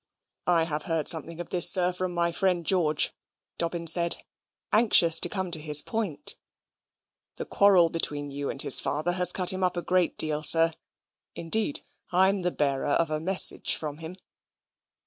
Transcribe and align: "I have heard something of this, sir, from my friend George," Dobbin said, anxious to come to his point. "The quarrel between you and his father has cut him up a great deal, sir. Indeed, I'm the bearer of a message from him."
"I 0.47 0.63
have 0.63 0.81
heard 0.89 1.07
something 1.07 1.39
of 1.39 1.51
this, 1.51 1.69
sir, 1.69 1.93
from 1.93 2.11
my 2.11 2.31
friend 2.31 2.65
George," 2.65 3.13
Dobbin 3.59 3.85
said, 3.85 4.23
anxious 4.73 5.19
to 5.19 5.29
come 5.29 5.51
to 5.51 5.59
his 5.61 5.83
point. 5.83 6.37
"The 7.35 7.45
quarrel 7.45 7.91
between 7.91 8.31
you 8.31 8.49
and 8.49 8.59
his 8.59 8.79
father 8.79 9.11
has 9.11 9.31
cut 9.31 9.53
him 9.53 9.63
up 9.63 9.77
a 9.77 9.83
great 9.83 10.17
deal, 10.17 10.41
sir. 10.41 10.73
Indeed, 11.35 11.81
I'm 12.11 12.41
the 12.41 12.49
bearer 12.49 12.87
of 12.87 13.11
a 13.11 13.19
message 13.19 13.75
from 13.75 13.97
him." 13.99 14.15